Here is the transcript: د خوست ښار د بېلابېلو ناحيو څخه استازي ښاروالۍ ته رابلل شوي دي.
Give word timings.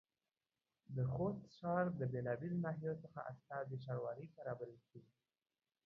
د 0.95 0.97
خوست 1.13 1.43
ښار 1.55 1.85
د 1.99 2.01
بېلابېلو 2.13 2.61
ناحيو 2.65 3.01
څخه 3.03 3.19
استازي 3.31 3.77
ښاروالۍ 3.83 4.27
ته 4.33 4.39
رابلل 4.47 4.77
شوي 4.87 5.01
دي. 5.09 5.13